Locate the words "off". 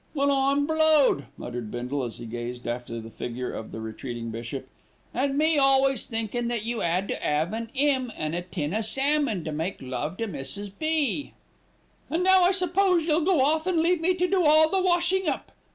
13.41-13.67